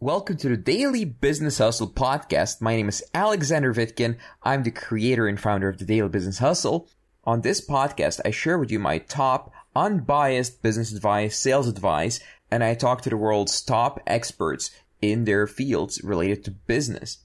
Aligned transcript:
Welcome 0.00 0.38
to 0.38 0.48
the 0.48 0.56
Daily 0.56 1.04
Business 1.04 1.58
Hustle 1.58 1.88
podcast. 1.88 2.60
My 2.60 2.74
name 2.74 2.88
is 2.88 3.02
Alexander 3.14 3.72
Vitkin. 3.72 4.18
I'm 4.42 4.64
the 4.64 4.72
creator 4.72 5.28
and 5.28 5.40
founder 5.40 5.68
of 5.68 5.78
the 5.78 5.84
Daily 5.84 6.08
Business 6.08 6.38
Hustle. 6.38 6.88
On 7.22 7.40
this 7.40 7.64
podcast, 7.64 8.20
I 8.24 8.32
share 8.32 8.58
with 8.58 8.72
you 8.72 8.80
my 8.80 8.98
top 8.98 9.52
unbiased 9.74 10.62
business 10.62 10.92
advice, 10.92 11.38
sales 11.38 11.68
advice, 11.68 12.18
and 12.50 12.64
I 12.64 12.74
talk 12.74 13.02
to 13.02 13.08
the 13.08 13.16
world's 13.16 13.62
top 13.62 14.00
experts 14.04 14.72
in 15.00 15.24
their 15.24 15.46
fields 15.46 16.02
related 16.02 16.44
to 16.44 16.50
business. 16.50 17.18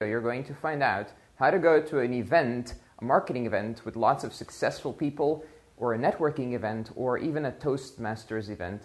So 0.00 0.08
you're 0.08 0.22
going 0.22 0.44
to 0.44 0.54
find 0.54 0.82
out 0.82 1.12
how 1.38 1.50
to 1.50 1.58
go 1.58 1.82
to 1.82 1.98
an 2.00 2.14
event, 2.14 2.74
a 3.00 3.04
marketing 3.04 3.44
event 3.44 3.84
with 3.84 3.96
lots 3.96 4.24
of 4.24 4.32
successful 4.32 4.94
people, 4.94 5.44
or 5.76 5.92
a 5.92 5.98
networking 5.98 6.54
event, 6.54 6.90
or 6.96 7.18
even 7.18 7.44
a 7.44 7.52
Toastmasters 7.52 8.48
event, 8.48 8.82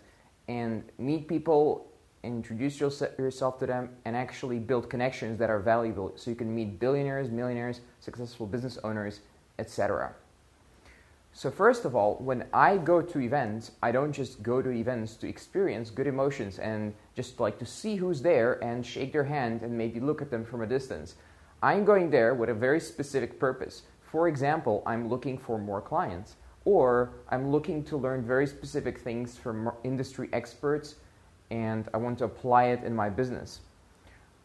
and 0.49 0.83
meet 0.97 1.29
people 1.29 1.88
introduce 2.23 2.79
yourself 2.79 3.59
to 3.59 3.65
them 3.65 3.89
and 4.05 4.15
actually 4.15 4.59
build 4.59 4.89
connections 4.89 5.39
that 5.39 5.49
are 5.49 5.59
valuable 5.59 6.11
so 6.15 6.29
you 6.29 6.35
can 6.35 6.53
meet 6.53 6.79
billionaires, 6.79 7.29
millionaires, 7.29 7.81
successful 7.99 8.45
business 8.45 8.77
owners, 8.83 9.21
etc. 9.57 10.13
So, 11.31 11.51
first 11.51 11.85
of 11.85 11.95
all, 11.95 12.15
when 12.15 12.47
I 12.53 12.77
go 12.77 13.01
to 13.01 13.19
events, 13.21 13.71
I 13.81 13.91
don't 13.91 14.11
just 14.11 14.41
go 14.43 14.61
to 14.61 14.69
events 14.69 15.15
to 15.17 15.29
experience 15.29 15.89
good 15.89 16.07
emotions 16.07 16.59
and 16.59 16.93
just 17.15 17.39
like 17.39 17.59
to 17.59 17.65
see 17.65 17.95
who's 17.95 18.21
there 18.21 18.61
and 18.63 18.85
shake 18.85 19.13
their 19.13 19.23
hand 19.23 19.61
and 19.61 19.77
maybe 19.77 19.99
look 19.99 20.21
at 20.21 20.31
them 20.31 20.43
from 20.43 20.61
a 20.61 20.67
distance. 20.67 21.15
I'm 21.61 21.85
going 21.85 22.09
there 22.09 22.33
with 22.33 22.49
a 22.49 22.53
very 22.53 22.79
specific 22.79 23.39
purpose. 23.39 23.83
For 24.01 24.27
example, 24.27 24.81
I'm 24.85 25.07
looking 25.07 25.37
for 25.37 25.59
more 25.59 25.81
clients, 25.81 26.35
or 26.65 27.11
I'm 27.29 27.51
looking 27.51 27.83
to 27.85 27.97
learn 27.97 28.23
very 28.25 28.47
specific 28.47 28.99
things 28.99 29.37
from 29.37 29.71
industry 29.83 30.29
experts 30.33 30.95
and 31.51 31.87
I 31.93 31.97
want 31.97 32.17
to 32.19 32.25
apply 32.25 32.65
it 32.65 32.83
in 32.83 32.95
my 32.95 33.09
business. 33.09 33.61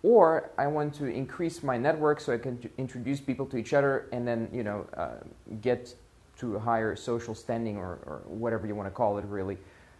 Or 0.02 0.50
I 0.58 0.66
want 0.66 0.94
to 0.96 1.06
increase 1.06 1.62
my 1.62 1.78
network 1.78 2.20
so 2.20 2.34
I 2.34 2.38
can 2.38 2.58
introduce 2.76 3.20
people 3.20 3.46
to 3.46 3.56
each 3.56 3.72
other 3.72 4.06
and 4.12 4.28
then, 4.28 4.48
you 4.52 4.62
know, 4.62 4.86
uh, 4.96 5.14
get 5.62 5.94
to 6.38 6.56
a 6.56 6.58
higher 6.60 6.94
social 6.96 7.34
standing 7.34 7.76
or, 7.76 7.98
or 8.04 8.22
whatever 8.26 8.66
you 8.66 8.74
want 8.74 8.86
to 8.86 8.90
call 8.90 9.18
it, 9.18 9.24
really. 9.24 9.56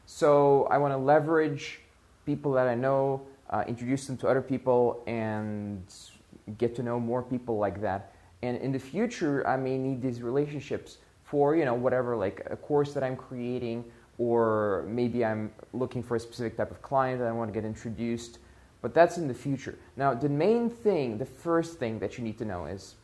So 0.06 0.64
I 0.70 0.76
want 0.78 0.92
to 0.92 0.98
leverage 0.98 1.80
people 2.26 2.52
that 2.52 2.68
I 2.68 2.74
know, 2.74 3.22
uh, 3.50 3.64
introduce 3.66 4.06
them 4.06 4.16
to 4.18 4.28
other 4.28 4.42
people, 4.42 5.02
and 5.06 5.82
get 6.58 6.74
to 6.76 6.82
know 6.82 7.00
more 7.00 7.22
people 7.22 7.56
like 7.56 7.80
that. 7.80 8.12
And 8.42 8.58
in 8.58 8.72
the 8.72 8.78
future, 8.78 9.46
I 9.46 9.56
may 9.56 9.78
need 9.78 10.02
these 10.02 10.20
relationships 10.20 10.98
for, 11.22 11.56
you 11.56 11.64
know, 11.64 11.74
whatever, 11.74 12.16
like 12.16 12.46
a 12.50 12.56
course 12.56 12.92
that 12.92 13.02
I'm 13.02 13.16
creating 13.16 13.84
or 14.18 14.84
maybe 14.88 15.24
I'm 15.24 15.52
looking 15.72 16.02
for 16.02 16.16
a 16.16 16.20
specific 16.20 16.56
type 16.56 16.70
of 16.70 16.82
client 16.82 17.20
that 17.20 17.28
I 17.28 17.32
want 17.32 17.52
to 17.52 17.54
get 17.54 17.66
introduced. 17.66 18.38
But 18.82 18.92
that's 18.92 19.16
in 19.16 19.28
the 19.28 19.34
future. 19.34 19.78
Now, 19.96 20.12
the 20.12 20.28
main 20.28 20.68
thing, 20.68 21.16
the 21.16 21.24
first 21.24 21.78
thing 21.78 21.98
that 22.00 22.18
you 22.18 22.24
need 22.24 22.36
to 22.38 22.44
know 22.44 22.66
is 22.66 22.96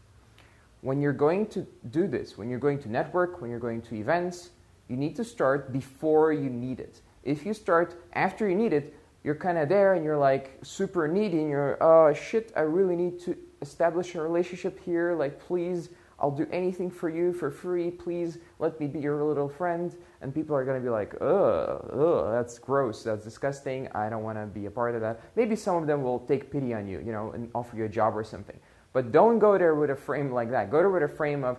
when 0.83 1.01
you're 1.01 1.13
going 1.13 1.47
to 1.47 1.67
do 1.91 2.07
this, 2.07 2.37
when 2.37 2.51
you're 2.51 2.59
going 2.59 2.79
to 2.81 2.91
network, 2.91 3.41
when 3.41 3.51
you're 3.51 3.59
going 3.59 3.83
to 3.83 3.95
events, 3.97 4.51
you 4.89 4.97
need 4.97 5.17
to 5.17 5.25
start 5.25 5.73
before 5.73 6.33
you 6.33 6.51
need 6.51 6.81
it. 6.81 7.01
If 7.25 7.47
you 7.47 7.55
start 7.55 8.03
after 8.13 8.49
you 8.49 8.55
need 8.55 8.73
it, 8.73 8.95
you're 9.23 9.35
kind 9.35 9.59
of 9.59 9.69
there 9.69 9.95
and 9.95 10.05
you're 10.05 10.19
like 10.19 10.59
super 10.63 11.07
needy 11.07 11.39
and 11.39 11.51
you're, 11.51 11.83
oh 11.83 12.13
shit, 12.15 12.53
I 12.57 12.61
really 12.61 12.97
need 12.97 13.21
to 13.21 13.37
establish 13.63 14.15
a 14.15 14.23
relationship 14.23 14.83
here. 14.83 15.15
Like, 15.15 15.39
please 15.39 15.91
I'll 16.21 16.31
do 16.31 16.47
anything 16.53 16.91
for 16.91 17.09
you 17.09 17.33
for 17.33 17.51
free. 17.51 17.91
Please 17.91 18.39
let 18.59 18.79
me 18.79 18.87
be 18.87 19.01
your 19.01 19.25
little 19.25 19.49
friend. 19.49 19.97
And 20.21 20.35
people 20.35 20.55
are 20.55 20.65
going 20.65 20.79
to 20.79 20.85
be 20.85 20.91
like, 20.91 21.15
ugh, 21.21 21.91
ugh, 21.93 22.33
that's 22.33 22.59
gross. 22.59 23.03
That's 23.03 23.25
disgusting. 23.25 23.89
I 23.95 24.11
don't 24.11 24.23
want 24.23 24.37
to 24.37 24.47
be 24.47 24.67
a 24.67 24.71
part 24.71 24.95
of 24.95 25.01
that. 25.01 25.21
Maybe 25.35 25.57
some 25.57 25.77
of 25.77 25.87
them 25.87 26.03
will 26.03 26.21
take 26.21 26.51
pity 26.53 26.75
on 26.75 26.87
you, 26.87 27.01
you 27.01 27.13
know, 27.13 27.33
and 27.33 27.51
offer 27.55 27.77
you 27.77 27.87
a 27.87 27.89
job 27.89 28.17
or 28.17 28.23
something. 28.23 28.59
But 28.93 29.13
don't 29.13 29.39
go 29.39 29.57
there 29.57 29.75
with 29.75 29.91
a 29.91 29.97
frame 29.97 30.31
like 30.33 30.51
that. 30.51 30.71
Go 30.71 30.79
there 30.79 30.91
with 30.91 31.05
a 31.05 31.09
frame 31.09 31.45
of, 31.45 31.59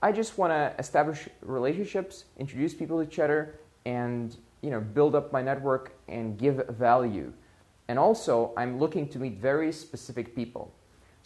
I 0.00 0.12
just 0.12 0.38
want 0.38 0.52
to 0.52 0.74
establish 0.78 1.28
relationships, 1.42 2.24
introduce 2.38 2.72
people 2.72 3.02
to 3.02 3.10
each 3.10 3.18
other, 3.18 3.58
and, 3.84 4.36
you 4.62 4.70
know, 4.70 4.80
build 4.80 5.14
up 5.14 5.32
my 5.32 5.42
network 5.42 5.98
and 6.08 6.38
give 6.38 6.66
value. 6.68 7.32
And 7.88 7.98
also, 7.98 8.52
I'm 8.56 8.78
looking 8.78 9.08
to 9.08 9.18
meet 9.18 9.38
very 9.38 9.72
specific 9.72 10.36
people. 10.36 10.72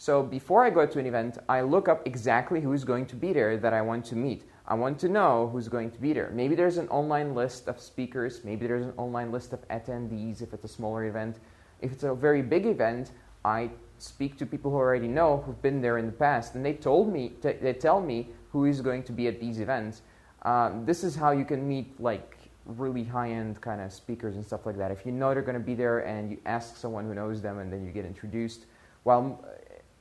So 0.03 0.21
before 0.21 0.65
I 0.65 0.71
go 0.71 0.85
to 0.85 0.99
an 0.99 1.07
event, 1.07 1.39
I 1.49 1.61
look 1.61 1.89
up 1.89 2.05
exactly 2.09 2.61
who's 2.61 2.83
going 2.83 3.07
to 3.07 3.15
be 3.15 3.33
there 3.33 3.57
that 3.59 3.73
I 3.73 3.83
want 3.83 4.05
to 4.07 4.17
meet. 4.17 4.43
I 4.67 4.75
want 4.75 4.99
to 4.99 5.09
know 5.09 5.49
who's 5.53 5.69
going 5.69 5.93
to 5.93 5.99
be 6.01 6.13
there. 6.13 6.29
Maybe 6.35 6.57
there's 6.57 6.77
an 6.77 6.89
online 6.89 7.37
list 7.37 7.69
of 7.69 7.81
speakers, 7.81 8.41
maybe 8.43 8.67
there's 8.67 8.85
an 8.85 8.95
online 8.97 9.31
list 9.31 9.53
of 9.53 9.61
attendees 9.69 10.43
if 10.43 10.53
it's 10.53 10.65
a 10.65 10.69
smaller 10.69 11.05
event. 11.05 11.37
If 11.81 11.93
it's 11.93 12.03
a 12.03 12.17
very 12.17 12.43
big 12.43 12.67
event, 12.67 13.13
I 13.45 13.71
speak 13.99 14.37
to 14.39 14.45
people 14.45 14.73
who 14.73 14.77
already 14.77 15.07
know 15.07 15.37
who've 15.47 15.63
been 15.63 15.81
there 15.81 15.99
in 15.99 16.07
the 16.07 16.19
past, 16.27 16.57
and 16.57 16.67
they 16.67 16.73
told 16.73 17.13
me, 17.13 17.35
they 17.41 17.73
tell 17.73 18.01
me 18.01 18.31
who 18.51 18.65
is 18.65 18.81
going 18.81 19.05
to 19.05 19.13
be 19.13 19.29
at 19.29 19.39
these 19.39 19.61
events. 19.61 20.03
Um, 20.43 20.85
this 20.85 21.05
is 21.05 21.15
how 21.15 21.31
you 21.31 21.45
can 21.45 21.69
meet 21.69 22.01
like 22.01 22.39
really 22.67 23.05
high-end 23.05 23.61
kind 23.61 23.81
of 23.81 23.93
speakers 23.93 24.35
and 24.35 24.45
stuff 24.45 24.67
like 24.67 24.79
that. 24.79 24.91
If 24.91 25.07
you 25.07 25.13
know 25.13 25.33
they're 25.33 25.43
going 25.43 25.61
to 25.61 25.65
be 25.65 25.77
there 25.77 26.01
and 26.01 26.29
you 26.29 26.39
ask 26.45 26.77
someone 26.77 27.05
who 27.05 27.15
knows 27.15 27.41
them, 27.41 27.61
and 27.61 27.73
then 27.73 27.87
you 27.87 27.93
get 27.93 28.05
introduced. 28.05 28.67
While 29.05 29.45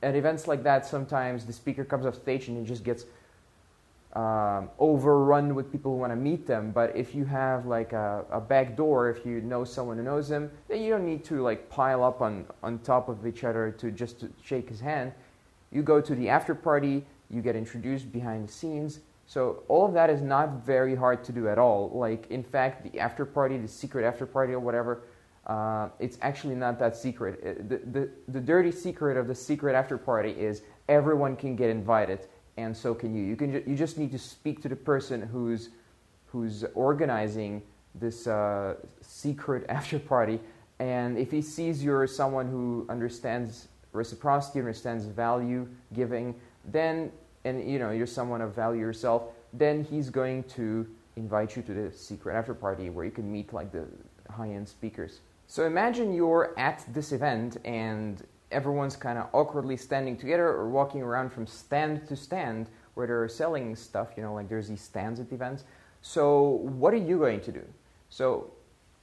at 0.02 0.14
events 0.16 0.46
like 0.48 0.62
that, 0.64 0.86
sometimes 0.86 1.44
the 1.44 1.52
speaker 1.52 1.84
comes 1.84 2.06
off 2.06 2.16
stage 2.16 2.48
and 2.48 2.58
he 2.58 2.64
just 2.64 2.84
gets 2.84 3.04
um, 4.14 4.68
overrun 4.78 5.54
with 5.54 5.72
people 5.72 5.92
who 5.92 5.98
want 5.98 6.12
to 6.12 6.16
meet 6.16 6.46
them. 6.46 6.70
But 6.70 6.94
if 6.94 7.14
you 7.14 7.24
have 7.24 7.66
like 7.66 7.92
a, 7.92 8.24
a 8.30 8.40
back 8.40 8.76
door, 8.76 9.08
if 9.08 9.24
you 9.24 9.40
know 9.40 9.64
someone 9.64 9.96
who 9.96 10.02
knows 10.02 10.30
him, 10.30 10.50
then 10.68 10.82
you 10.82 10.90
don't 10.90 11.06
need 11.06 11.24
to 11.26 11.40
like 11.42 11.68
pile 11.70 12.04
up 12.04 12.20
on, 12.20 12.44
on 12.62 12.78
top 12.80 13.08
of 13.08 13.26
each 13.26 13.44
other 13.44 13.70
to 13.78 13.90
just 13.90 14.20
to 14.20 14.30
shake 14.44 14.68
his 14.68 14.80
hand. 14.80 15.12
You 15.70 15.82
go 15.82 16.00
to 16.00 16.14
the 16.14 16.28
after 16.28 16.54
party, 16.54 17.04
you 17.30 17.40
get 17.40 17.56
introduced 17.56 18.12
behind 18.12 18.48
the 18.48 18.52
scenes. 18.52 19.00
So 19.26 19.62
all 19.68 19.86
of 19.86 19.94
that 19.94 20.10
is 20.10 20.20
not 20.20 20.64
very 20.64 20.94
hard 20.94 21.24
to 21.24 21.32
do 21.32 21.48
at 21.48 21.58
all. 21.58 21.90
Like 21.94 22.26
in 22.30 22.42
fact, 22.42 22.82
the 22.82 23.00
after 23.00 23.24
party, 23.24 23.56
the 23.56 23.68
secret 23.68 24.04
after 24.04 24.26
party 24.26 24.52
or 24.52 24.60
whatever, 24.60 25.02
uh, 25.46 25.88
it's 25.98 26.18
actually 26.22 26.54
not 26.54 26.78
that 26.78 26.96
secret. 26.96 27.40
Uh, 27.44 27.62
the, 27.68 27.78
the, 27.78 28.10
the 28.28 28.40
dirty 28.40 28.70
secret 28.70 29.16
of 29.16 29.26
the 29.26 29.34
secret 29.34 29.74
after 29.74 29.98
party 29.98 30.30
is 30.30 30.62
everyone 30.88 31.34
can 31.34 31.56
get 31.56 31.68
invited, 31.68 32.26
and 32.56 32.76
so 32.76 32.94
can 32.94 33.14
you. 33.14 33.24
You, 33.24 33.36
can 33.36 33.52
ju- 33.52 33.64
you 33.66 33.74
just 33.74 33.98
need 33.98 34.12
to 34.12 34.18
speak 34.18 34.62
to 34.62 34.68
the 34.68 34.76
person 34.76 35.20
who's, 35.20 35.70
who's 36.26 36.64
organizing 36.74 37.62
this 37.94 38.26
uh, 38.26 38.74
secret 39.00 39.66
after 39.68 39.98
party, 39.98 40.38
and 40.78 41.18
if 41.18 41.30
he 41.30 41.42
sees 41.42 41.82
you're 41.82 42.06
someone 42.06 42.48
who 42.48 42.86
understands 42.88 43.68
reciprocity, 43.92 44.60
understands 44.60 45.04
value 45.04 45.68
giving, 45.92 46.34
then, 46.66 47.10
and 47.44 47.68
you 47.68 47.78
know, 47.78 47.90
you're 47.90 48.06
someone 48.06 48.40
of 48.40 48.54
value 48.54 48.80
yourself, 48.80 49.24
then 49.52 49.84
he's 49.84 50.08
going 50.08 50.44
to 50.44 50.86
invite 51.16 51.56
you 51.56 51.62
to 51.62 51.74
the 51.74 51.92
secret 51.92 52.34
after 52.34 52.54
party 52.54 52.90
where 52.90 53.04
you 53.04 53.10
can 53.10 53.30
meet 53.30 53.52
like 53.52 53.70
the 53.72 53.86
high-end 54.30 54.68
speakers. 54.68 55.20
So 55.52 55.66
imagine 55.66 56.14
you're 56.14 56.54
at 56.58 56.82
this 56.94 57.12
event 57.12 57.58
and 57.66 58.26
everyone's 58.50 58.96
kind 58.96 59.18
of 59.18 59.26
awkwardly 59.34 59.76
standing 59.76 60.16
together 60.16 60.46
or 60.46 60.70
walking 60.70 61.02
around 61.02 61.30
from 61.30 61.46
stand 61.46 62.08
to 62.08 62.16
stand 62.16 62.68
where 62.94 63.06
they're 63.06 63.28
selling 63.28 63.76
stuff, 63.76 64.12
you 64.16 64.22
know, 64.22 64.32
like 64.32 64.48
there's 64.48 64.68
these 64.68 64.80
stands 64.80 65.20
at 65.20 65.30
events. 65.30 65.64
So 66.00 66.40
what 66.80 66.94
are 66.94 67.04
you 67.10 67.18
going 67.18 67.42
to 67.42 67.52
do? 67.52 67.62
So 68.08 68.50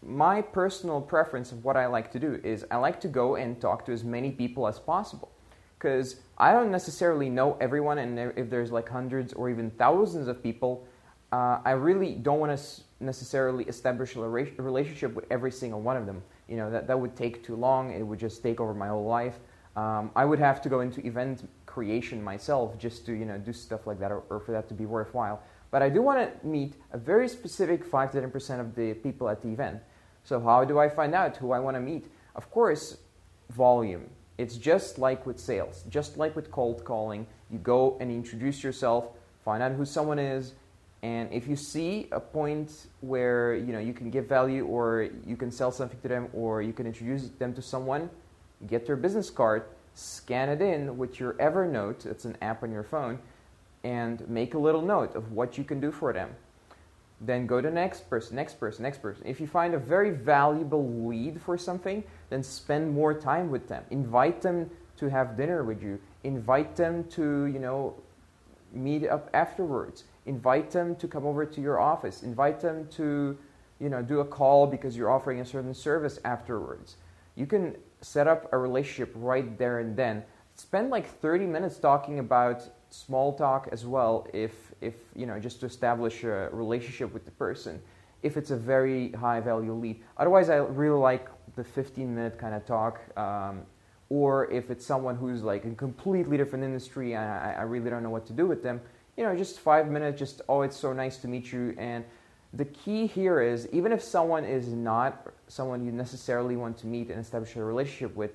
my 0.01 0.41
personal 0.41 1.01
preference 1.01 1.51
of 1.51 1.63
what 1.63 1.77
I 1.77 1.85
like 1.85 2.11
to 2.13 2.19
do 2.19 2.41
is 2.43 2.65
I 2.71 2.77
like 2.77 2.99
to 3.01 3.07
go 3.07 3.35
and 3.35 3.61
talk 3.61 3.85
to 3.85 3.91
as 3.91 4.03
many 4.03 4.31
people 4.31 4.67
as 4.67 4.79
possible 4.79 5.29
because 5.77 6.15
I 6.39 6.51
don't 6.51 6.71
necessarily 6.71 7.29
know 7.29 7.57
everyone, 7.61 7.99
and 7.99 8.17
if 8.35 8.49
there's 8.49 8.71
like 8.71 8.89
hundreds 8.89 9.33
or 9.33 9.51
even 9.51 9.69
thousands 9.69 10.27
of 10.27 10.41
people, 10.41 10.87
uh, 11.31 11.59
I 11.63 11.73
really 11.73 12.15
don't 12.15 12.39
want 12.39 12.57
to 12.57 12.81
necessarily 12.99 13.65
establish 13.65 14.15
a 14.15 14.21
relationship 14.21 15.13
with 15.13 15.25
every 15.29 15.51
single 15.51 15.79
one 15.79 15.95
of 15.95 16.07
them 16.07 16.23
you 16.49 16.57
know 16.57 16.69
that, 16.71 16.87
that 16.87 16.99
would 16.99 17.15
take 17.15 17.43
too 17.43 17.55
long. 17.55 17.91
It 17.91 18.03
would 18.03 18.19
just 18.19 18.41
take 18.43 18.59
over 18.59 18.73
my 18.73 18.87
whole 18.87 19.05
life. 19.05 19.39
Um, 19.75 20.11
i 20.15 20.25
would 20.25 20.39
have 20.39 20.61
to 20.63 20.69
go 20.69 20.79
into 20.81 21.05
event 21.05 21.47
creation 21.67 22.23
myself 22.23 22.77
just 22.77 23.05
to 23.05 23.13
you 23.13 23.25
know 23.25 23.37
do 23.37 23.53
stuff 23.53 23.85
like 23.85 23.99
that 23.99 24.11
or, 24.11 24.23
or 24.29 24.39
for 24.39 24.51
that 24.51 24.67
to 24.69 24.73
be 24.73 24.85
worthwhile. 24.85 25.41
But 25.71 25.81
i 25.83 25.89
do 25.89 26.01
want 26.01 26.19
to 26.19 26.47
meet 26.47 26.73
a 26.91 26.97
very 26.97 27.29
specific 27.29 27.85
5 27.85 28.11
to 28.13 28.21
10% 28.21 28.59
of 28.59 28.75
the 28.75 28.95
people 28.95 29.29
at 29.29 29.41
the 29.41 29.49
event. 29.49 29.79
So 30.23 30.39
how 30.39 30.65
do 30.65 30.79
i 30.79 30.89
find 30.89 31.13
out 31.13 31.37
who 31.37 31.51
i 31.51 31.59
want 31.59 31.75
to 31.75 31.81
meet? 31.81 32.05
Of 32.35 32.49
course 32.51 32.97
volume. 33.51 34.09
It's 34.37 34.57
just 34.57 34.97
like 34.97 35.25
with 35.25 35.39
sales. 35.39 35.83
Just 35.89 36.17
like 36.17 36.35
with 36.35 36.49
cold 36.49 36.83
calling 36.83 37.27
you 37.51 37.59
go 37.59 37.97
and 37.99 38.11
introduce 38.11 38.63
yourself 38.63 39.09
find 39.43 39.63
out 39.63 39.71
who 39.71 39.85
someone 39.85 40.19
is 40.19 40.53
and 41.01 41.31
if 41.31 41.47
you 41.47 41.55
see 41.55 42.07
a 42.11 42.19
point 42.19 42.87
where 43.01 43.55
you 43.55 43.71
know 43.71 43.79
you 43.79 43.93
can 43.93 44.09
give 44.09 44.27
value 44.27 44.65
or 44.65 45.09
you 45.25 45.37
can 45.37 45.51
sell 45.51 45.71
something 45.71 45.99
to 46.01 46.07
them 46.07 46.27
or 46.33 46.61
you 46.61 46.73
can 46.73 46.85
introduce 46.85 47.29
them 47.29 47.53
to 47.53 47.61
someone, 47.61 48.09
get 48.67 48.85
their 48.85 48.97
business 48.97 49.29
card, 49.29 49.63
scan 49.93 50.49
it 50.49 50.61
in 50.61 50.97
with 50.97 51.19
your 51.19 51.33
Evernote, 51.33 52.05
it's 52.05 52.25
an 52.25 52.37
app 52.41 52.63
on 52.63 52.71
your 52.71 52.83
phone, 52.83 53.19
and 53.83 54.27
make 54.27 54.53
a 54.55 54.59
little 54.59 54.81
note 54.81 55.15
of 55.15 55.31
what 55.31 55.57
you 55.57 55.63
can 55.63 55.79
do 55.79 55.91
for 55.91 56.11
them. 56.11 56.35
then 57.21 57.45
go 57.45 57.59
to 57.59 57.69
next 57.69 58.09
person, 58.09 58.35
next 58.35 58.59
person, 58.59 58.83
next 58.83 59.01
person. 59.01 59.23
If 59.25 59.41
you 59.41 59.47
find 59.47 59.73
a 59.73 59.77
very 59.77 60.11
valuable 60.11 60.87
lead 61.07 61.41
for 61.41 61.57
something, 61.57 62.03
then 62.29 62.43
spend 62.43 62.93
more 62.93 63.13
time 63.13 63.51
with 63.51 63.67
them. 63.67 63.83
Invite 63.91 64.41
them 64.41 64.69
to 64.97 65.09
have 65.09 65.35
dinner 65.35 65.63
with 65.63 65.83
you. 65.83 65.99
Invite 66.23 66.75
them 66.75 67.03
to, 67.11 67.45
you 67.45 67.59
know, 67.59 67.95
meet 68.71 69.07
up 69.07 69.29
afterwards. 69.33 70.05
Invite 70.29 70.69
them 70.69 70.95
to 70.97 71.07
come 71.07 71.25
over 71.25 71.43
to 71.43 71.59
your 71.59 71.79
office. 71.79 72.21
Invite 72.21 72.59
them 72.59 72.87
to, 72.91 73.35
you 73.79 73.89
know, 73.89 74.03
do 74.03 74.19
a 74.19 74.25
call 74.25 74.67
because 74.67 74.95
you're 74.95 75.09
offering 75.09 75.39
a 75.39 75.45
certain 75.45 75.73
service 75.73 76.19
afterwards. 76.23 76.97
You 77.35 77.47
can 77.47 77.75
set 78.01 78.27
up 78.27 78.47
a 78.53 78.57
relationship 78.57 79.11
right 79.15 79.57
there 79.57 79.79
and 79.79 79.97
then. 79.97 80.23
Spend 80.53 80.91
like 80.91 81.07
30 81.07 81.47
minutes 81.47 81.79
talking 81.79 82.19
about 82.19 82.69
small 82.91 83.33
talk 83.33 83.69
as 83.71 83.85
well 83.85 84.27
if 84.33 84.51
if 84.81 84.95
you 85.15 85.25
know 85.25 85.39
just 85.39 85.59
to 85.59 85.65
establish 85.65 86.23
a 86.23 86.49
relationship 86.51 87.13
with 87.13 87.23
the 87.23 87.31
person 87.31 87.79
if 88.23 88.35
it's 88.35 88.49
a 88.49 88.57
very 88.57 89.11
high 89.11 89.39
value 89.39 89.73
lead 89.73 90.01
otherwise 90.17 90.49
i 90.49 90.55
really 90.55 90.97
like 90.97 91.27
the 91.55 91.63
15 91.63 92.15
minute 92.15 92.39
kind 92.39 92.55
of 92.55 92.65
talk 92.65 92.99
um, 93.15 93.61
or 94.09 94.51
if 94.51 94.71
it's 94.71 94.83
someone 94.83 95.15
who's 95.15 95.43
like 95.43 95.65
in 95.65 95.75
completely 95.75 96.35
different 96.35 96.65
industry 96.65 97.13
and 97.13 97.23
I, 97.23 97.57
I 97.59 97.61
really 97.61 97.91
don't 97.91 98.01
know 98.01 98.09
what 98.09 98.25
to 98.25 98.33
do 98.33 98.47
with 98.47 98.63
them 98.63 98.81
you 99.19 99.25
know 99.25 99.35
just 99.35 99.59
five 99.59 99.89
minutes 99.89 100.17
just 100.17 100.41
oh 100.47 100.61
it's 100.61 100.77
so 100.77 100.93
nice 100.93 101.17
to 101.17 101.27
meet 101.27 101.51
you 101.51 101.75
and 101.77 102.05
the 102.53 102.65
key 102.65 103.05
here 103.05 103.41
is 103.41 103.67
even 103.71 103.91
if 103.91 104.01
someone 104.01 104.45
is 104.45 104.69
not 104.69 105.27
someone 105.47 105.85
you 105.85 105.91
necessarily 105.91 106.55
want 106.55 106.77
to 106.77 106.87
meet 106.87 107.11
and 107.11 107.19
establish 107.19 107.55
a 107.55 107.63
relationship 107.63 108.15
with 108.15 108.31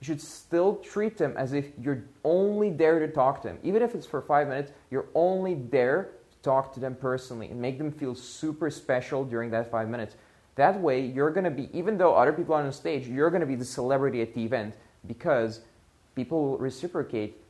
you 0.00 0.04
should 0.04 0.20
still 0.20 0.76
treat 0.76 1.16
them 1.16 1.34
as 1.36 1.52
if 1.52 1.72
you're 1.80 2.04
only 2.22 2.70
there 2.70 3.00
to 3.00 3.08
talk 3.08 3.42
to 3.42 3.48
them. 3.48 3.58
Even 3.64 3.82
if 3.82 3.94
it's 3.94 4.06
for 4.06 4.22
five 4.22 4.46
minutes, 4.46 4.70
you're 4.90 5.08
only 5.14 5.54
there 5.54 6.10
to 6.30 6.38
talk 6.42 6.72
to 6.74 6.80
them 6.80 6.94
personally 6.94 7.48
and 7.50 7.60
make 7.60 7.78
them 7.78 7.90
feel 7.90 8.14
super 8.14 8.70
special 8.70 9.24
during 9.24 9.50
that 9.50 9.70
five 9.70 9.88
minutes. 9.88 10.14
That 10.54 10.80
way, 10.80 11.04
you're 11.04 11.30
to 11.44 11.50
be, 11.50 11.68
even 11.72 11.98
though 11.98 12.14
other 12.14 12.32
people 12.32 12.54
are 12.54 12.62
on 12.62 12.72
stage, 12.72 13.08
you're 13.08 13.30
to 13.40 13.46
be 13.46 13.56
the 13.56 13.64
celebrity 13.64 14.22
at 14.22 14.34
the 14.34 14.44
event 14.44 14.74
because 15.06 15.60
people 16.14 16.44
will 16.44 16.58
reciprocate 16.58 17.42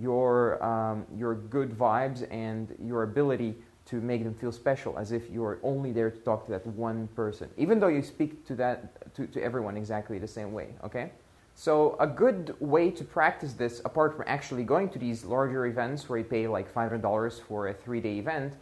your, 0.00 0.62
um, 0.62 1.06
your 1.16 1.34
good 1.34 1.70
vibes 1.70 2.26
and 2.30 2.74
your 2.82 3.02
ability 3.02 3.54
to 3.86 4.00
make 4.00 4.24
them 4.24 4.34
feel 4.34 4.52
special 4.52 4.98
as 4.98 5.12
if 5.12 5.30
you're 5.30 5.58
only 5.62 5.92
there 5.92 6.10
to 6.10 6.18
talk 6.18 6.44
to 6.44 6.50
that 6.50 6.66
one 6.66 7.06
person 7.14 7.48
even 7.56 7.78
though 7.78 7.88
you 7.88 8.02
speak 8.02 8.44
to 8.44 8.56
that 8.56 9.14
to, 9.14 9.28
to 9.28 9.40
everyone 9.40 9.76
exactly 9.76 10.18
the 10.18 10.26
same 10.26 10.52
way 10.52 10.74
okay 10.82 11.12
so 11.58 11.96
a 11.98 12.06
good 12.06 12.54
way 12.60 12.90
to 12.90 13.02
practice 13.02 13.54
this, 13.54 13.80
apart 13.86 14.14
from 14.14 14.26
actually 14.28 14.62
going 14.62 14.90
to 14.90 14.98
these 14.98 15.24
larger 15.24 15.64
events 15.64 16.06
where 16.06 16.18
you 16.18 16.24
pay 16.24 16.46
like 16.46 16.72
$500 16.72 17.40
for 17.40 17.68
a 17.68 17.72
three-day 17.72 18.18
event, 18.18 18.56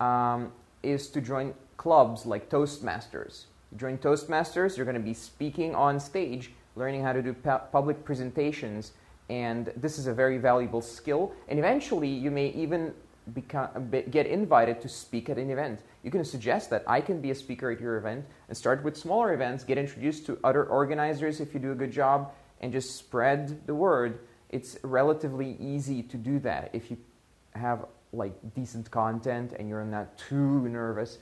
um, 0.00 0.52
is 0.82 1.08
to 1.10 1.20
join 1.20 1.54
clubs 1.76 2.26
like 2.26 2.50
Toastmasters. 2.50 3.44
You 3.70 3.78
join 3.78 3.96
Toastmasters, 3.96 4.76
you're 4.76 4.84
going 4.84 4.96
to 4.96 5.00
be 5.00 5.14
speaking 5.14 5.76
on 5.76 6.00
stage, 6.00 6.50
learning 6.74 7.04
how 7.04 7.12
to 7.12 7.22
do 7.22 7.32
pu- 7.32 7.60
public 7.70 8.04
presentations, 8.04 8.90
and 9.32 9.72
this 9.76 9.98
is 9.98 10.08
a 10.08 10.12
very 10.12 10.36
valuable 10.36 10.82
skill. 10.82 11.32
And 11.48 11.58
eventually, 11.58 12.08
you 12.08 12.30
may 12.30 12.48
even 12.48 12.92
become, 13.32 13.90
get 14.10 14.26
invited 14.26 14.82
to 14.82 14.90
speak 14.90 15.30
at 15.30 15.38
an 15.38 15.48
event. 15.48 15.80
You 16.02 16.10
can 16.10 16.22
suggest 16.22 16.68
that 16.68 16.84
I 16.86 17.00
can 17.00 17.22
be 17.22 17.30
a 17.30 17.34
speaker 17.34 17.70
at 17.70 17.80
your 17.80 17.96
event 17.96 18.26
and 18.48 18.56
start 18.56 18.84
with 18.84 18.94
smaller 18.94 19.32
events, 19.32 19.64
get 19.64 19.78
introduced 19.78 20.26
to 20.26 20.38
other 20.44 20.64
organizers 20.64 21.40
if 21.40 21.54
you 21.54 21.60
do 21.60 21.72
a 21.72 21.74
good 21.74 21.90
job, 21.90 22.34
and 22.60 22.70
just 22.70 22.96
spread 22.96 23.66
the 23.66 23.74
word. 23.74 24.18
It's 24.50 24.76
relatively 24.82 25.56
easy 25.58 26.02
to 26.02 26.18
do 26.18 26.38
that 26.40 26.68
if 26.74 26.90
you 26.90 26.98
have 27.54 27.86
like 28.12 28.34
decent 28.54 28.90
content 28.90 29.54
and 29.58 29.66
you're 29.66 29.82
not 29.82 30.18
too 30.18 30.68
nervous. 30.68 31.18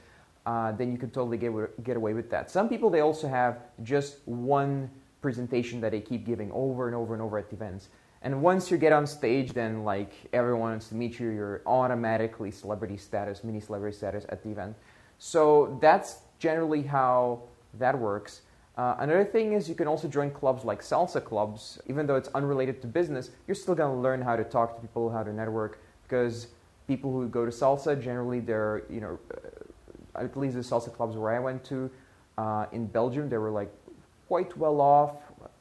Uh, 0.46 0.72
then 0.72 0.90
you 0.90 0.98
can 0.98 1.10
totally 1.10 1.38
get 1.38 1.52
get 1.84 1.96
away 1.96 2.12
with 2.12 2.28
that. 2.30 2.50
Some 2.50 2.68
people 2.68 2.90
they 2.90 3.00
also 3.00 3.28
have 3.28 3.58
just 3.84 4.26
one 4.26 4.90
presentation 5.20 5.80
that 5.80 5.92
they 5.92 6.00
keep 6.00 6.24
giving 6.24 6.50
over 6.52 6.86
and 6.86 6.96
over 6.96 7.14
and 7.14 7.22
over 7.22 7.38
at 7.38 7.52
events. 7.52 7.88
And 8.22 8.42
once 8.42 8.70
you 8.70 8.76
get 8.76 8.92
on 8.92 9.06
stage, 9.06 9.52
then 9.52 9.84
like 9.84 10.12
everyone 10.32 10.70
wants 10.70 10.88
to 10.88 10.94
meet 10.94 11.18
you, 11.18 11.30
you're 11.30 11.62
automatically 11.66 12.50
celebrity 12.50 12.96
status, 12.96 13.42
mini 13.42 13.60
celebrity 13.60 13.96
status 13.96 14.26
at 14.28 14.42
the 14.42 14.50
event. 14.50 14.76
So 15.18 15.78
that's 15.80 16.18
generally 16.38 16.82
how 16.82 17.42
that 17.78 17.98
works. 17.98 18.42
Uh, 18.76 18.96
another 18.98 19.24
thing 19.24 19.52
is 19.52 19.68
you 19.68 19.74
can 19.74 19.86
also 19.86 20.08
join 20.08 20.30
clubs 20.30 20.64
like 20.64 20.82
salsa 20.82 21.22
clubs. 21.22 21.78
Even 21.88 22.06
though 22.06 22.16
it's 22.16 22.28
unrelated 22.34 22.80
to 22.82 22.88
business, 22.88 23.30
you're 23.46 23.54
still 23.54 23.74
going 23.74 23.94
to 23.94 24.00
learn 24.00 24.20
how 24.22 24.36
to 24.36 24.44
talk 24.44 24.76
to 24.76 24.80
people, 24.80 25.10
how 25.10 25.22
to 25.22 25.32
network, 25.32 25.80
because 26.02 26.48
people 26.90 27.12
who 27.12 27.28
go 27.28 27.44
to 27.44 27.52
salsa 27.52 27.92
generally 28.02 28.40
they're 28.40 28.82
you 28.90 29.00
know 29.00 29.16
uh, 30.16 30.24
at 30.24 30.36
least 30.36 30.56
the 30.56 30.60
salsa 30.60 30.92
clubs 30.92 31.16
where 31.16 31.32
I 31.32 31.38
went 31.38 31.62
to 31.66 31.88
uh, 32.36 32.66
in 32.72 32.86
Belgium 32.86 33.28
they 33.28 33.38
were 33.38 33.52
like 33.60 33.70
quite 34.26 34.56
well 34.56 34.80
off 34.80 35.12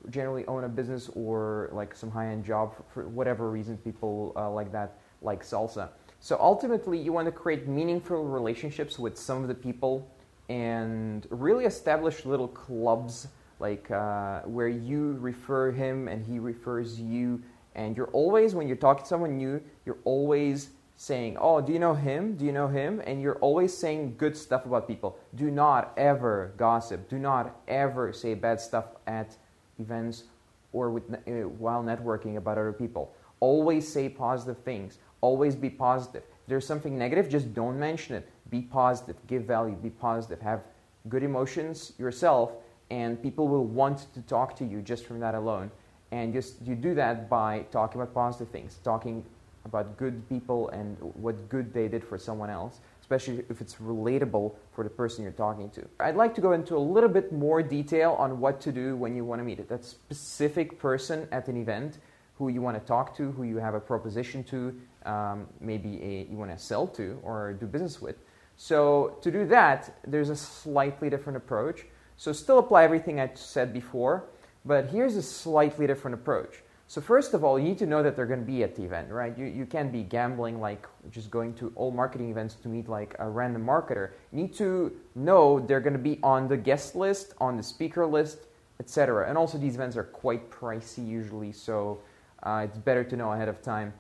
generally 0.10 0.46
own 0.48 0.64
a 0.64 0.70
business 0.70 1.10
or 1.16 1.70
like 1.72 1.96
some 1.96 2.10
high-end 2.12 2.44
job 2.46 2.76
for, 2.76 2.84
for 2.94 3.10
whatever 3.10 3.50
reason 3.50 3.78
people 3.78 4.34
uh, 4.36 4.50
like 4.50 4.72
that 4.72 4.98
like 5.22 5.44
salsa. 5.44 5.90
So 6.20 6.38
ultimately 6.40 6.98
you 6.98 7.14
want 7.14 7.28
to 7.28 7.32
create 7.32 7.68
meaningful 7.68 8.26
relationships 8.26 9.00
with 9.00 9.18
some 9.18 9.42
of 9.42 9.48
the 9.48 9.56
people 9.56 10.10
and 10.50 11.26
really 11.30 11.66
establish 11.66 12.26
little 12.26 12.48
clubs 12.48 13.28
like 13.60 13.90
uh, 13.92 14.42
where 14.42 14.68
you 14.68 15.18
refer 15.20 15.72
him 15.72 16.08
and 16.08 16.26
he 16.26 16.40
refers 16.40 17.00
you. 17.00 17.42
And 17.76 17.96
you're 17.96 18.08
always 18.08 18.56
when 18.56 18.68
you're 18.68 18.78
talking 18.78 19.04
to 19.04 19.08
someone 19.08 19.38
new 19.38 19.62
you're 19.86 20.00
always 20.04 20.72
saying 20.98 21.38
oh 21.40 21.62
do 21.62 21.72
you 21.72 21.80
know 21.80 21.94
him? 21.94 22.36
Do 22.36 22.46
you 22.46 22.52
know 22.52 22.68
him? 22.68 23.02
And 23.06 23.22
you're 23.22 23.38
always 23.38 23.78
saying 23.78 24.16
good 24.18 24.36
stuff 24.36 24.66
about 24.66 24.88
people. 24.88 25.18
Do 25.36 25.52
not 25.52 25.94
ever 25.96 26.54
gossip. 26.58 27.10
Do 27.10 27.18
not 27.18 27.62
ever 27.68 28.12
say 28.12 28.34
bad 28.34 28.60
stuff 28.60 28.86
at 29.08 29.38
events 29.80 30.24
or 30.72 30.90
with, 30.90 31.04
uh, 31.14 31.48
while 31.58 31.84
networking 31.84 32.38
about 32.38 32.58
other 32.58 32.74
people. 32.74 33.14
Always 33.40 33.88
say 33.88 34.10
positive 34.10 34.58
things. 34.64 35.00
Always 35.22 35.56
be 35.56 35.70
positive. 35.70 36.24
If 36.24 36.48
there's 36.48 36.68
something 36.68 36.98
negative, 36.98 37.30
just 37.30 37.54
don't 37.54 37.80
mention 37.80 38.16
it. 38.16 38.30
Be 38.50 38.62
positive. 38.62 39.16
Give 39.28 39.44
value. 39.44 39.76
Be 39.76 39.90
positive. 39.90 40.42
Have 40.42 40.62
good 41.08 41.24
emotions 41.24 41.94
yourself, 41.98 42.52
and 42.90 43.22
people 43.22 43.48
will 43.48 43.66
want 43.66 44.14
to 44.14 44.22
talk 44.24 44.56
to 44.58 44.66
you 44.66 44.82
just 44.82 45.06
from 45.06 45.20
that 45.20 45.36
alone. 45.36 45.72
And 46.12 46.34
just 46.34 46.62
you 46.66 46.76
do 46.76 46.94
that 46.96 47.30
by 47.30 47.66
talking 47.72 48.02
about 48.02 48.14
positive 48.14 48.50
things, 48.50 48.80
talking 48.84 49.24
about 49.66 49.98
good 49.98 50.28
people 50.28 50.70
and 50.70 50.98
what 51.00 51.50
good 51.50 51.74
they 51.74 51.88
did 51.88 52.04
for 52.04 52.18
someone 52.18 52.50
else 52.50 52.80
especially 53.10 53.44
if 53.50 53.60
it's 53.60 53.76
relatable 53.76 54.54
for 54.72 54.84
the 54.84 54.90
person 54.90 55.24
you're 55.24 55.34
talking 55.34 55.68
to. 55.72 55.84
I'd 56.00 56.16
like 56.16 56.36
to 56.36 56.42
go 56.42 56.52
into 56.52 56.78
a 56.78 56.84
little 56.94 57.10
bit 57.10 57.32
more 57.32 57.64
detail 57.64 58.12
on 58.20 58.40
what 58.40 58.62
to 58.62 58.72
do 58.72 58.96
when 58.96 59.16
you 59.16 59.26
want 59.26 59.40
to 59.40 59.44
meet 59.44 59.58
it. 59.60 59.68
that 59.70 59.84
specific 59.84 60.78
person 60.78 61.28
at 61.32 61.48
an 61.48 61.58
event 61.58 61.98
who 62.38 62.50
you 62.50 62.62
want 62.62 62.80
to 62.80 62.86
talk 62.86 63.18
to, 63.18 63.32
who 63.32 63.44
you 63.44 63.58
have 63.58 63.74
a 63.74 63.80
proposition 63.80 64.44
to, 64.44 64.80
um, 65.06 65.48
maybe 65.60 66.00
a, 66.04 66.32
you 66.32 66.38
want 66.38 66.52
to 66.52 66.58
sell 66.60 66.86
to 66.86 67.20
or 67.24 67.54
do 67.54 67.66
business 67.66 68.00
with. 68.00 68.18
So 68.58 69.18
to 69.24 69.32
do 69.32 69.44
that, 69.48 69.92
there's 70.06 70.30
a 70.30 70.36
slightly 70.36 71.10
different 71.10 71.38
approach. 71.38 71.86
So 72.16 72.32
still 72.32 72.60
apply 72.60 72.84
everything 72.84 73.20
I 73.20 73.32
said 73.34 73.74
before, 73.74 74.26
but 74.66 74.86
here's 74.86 75.16
a 75.16 75.24
slightly 75.24 75.88
different 75.88 76.14
approach. 76.14 76.62
So 76.90 77.02
first 77.02 77.36
of 77.36 77.44
all, 77.44 77.60
you 77.60 77.66
need 77.66 77.78
to 77.78 77.86
know 77.86 78.02
that 78.02 78.16
they're 78.16 78.26
going 78.26 78.40
to 78.40 78.52
be 78.52 78.64
at 78.64 78.76
the 78.76 78.84
event, 78.84 79.12
right? 79.12 79.38
You, 79.38 79.46
you 79.46 79.68
can't 79.68 79.92
be 79.92 80.02
gambling 80.02 80.60
like 80.60 80.88
just 81.12 81.30
going 81.30 81.54
to 81.58 81.72
all 81.76 81.92
marketing 81.92 82.32
events 82.32 82.56
to 82.56 82.68
meet 82.68 82.90
like 82.90 83.16
a 83.20 83.30
random 83.30 83.64
marketer. 83.64 84.10
You 84.32 84.42
need 84.42 84.56
to 84.56 84.98
know 85.14 85.60
they're 85.60 85.82
going 85.82 85.94
to 85.94 86.00
be 86.00 86.18
on 86.24 86.48
the 86.48 86.58
guest 86.58 86.96
list, 86.96 87.36
on 87.40 87.58
the 87.58 87.62
speaker 87.62 88.08
list, 88.08 88.48
etc. 88.80 89.30
And 89.30 89.38
also 89.38 89.60
these 89.60 89.76
events 89.76 89.98
are 89.98 90.04
quite 90.04 90.50
pricey 90.50 91.08
usually, 91.08 91.52
so 91.52 92.00
uh, 92.42 92.66
it's 92.68 92.80
better 92.80 93.04
to 93.04 93.16
know 93.16 93.34
ahead 93.34 93.50
of 93.50 93.62
time. 93.62 93.94